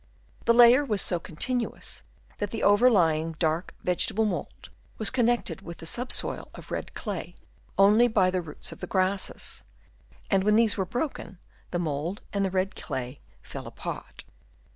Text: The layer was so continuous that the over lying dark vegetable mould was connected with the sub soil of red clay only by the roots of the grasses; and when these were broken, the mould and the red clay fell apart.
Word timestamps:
The 0.45 0.53
layer 0.55 0.83
was 0.83 0.99
so 0.99 1.19
continuous 1.19 2.01
that 2.39 2.49
the 2.49 2.63
over 2.63 2.89
lying 2.89 3.33
dark 3.33 3.75
vegetable 3.83 4.25
mould 4.25 4.71
was 4.97 5.11
connected 5.11 5.61
with 5.61 5.77
the 5.77 5.85
sub 5.85 6.11
soil 6.11 6.47
of 6.55 6.71
red 6.71 6.95
clay 6.95 7.35
only 7.77 8.07
by 8.07 8.31
the 8.31 8.41
roots 8.41 8.71
of 8.71 8.79
the 8.79 8.87
grasses; 8.87 9.63
and 10.31 10.43
when 10.43 10.55
these 10.55 10.75
were 10.75 10.85
broken, 10.85 11.37
the 11.69 11.77
mould 11.77 12.23
and 12.33 12.43
the 12.43 12.49
red 12.49 12.75
clay 12.75 13.19
fell 13.43 13.67
apart. 13.67 14.23